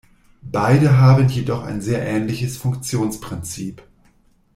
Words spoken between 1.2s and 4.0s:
jedoch ein sehr ähnliches Funktionsprinzip.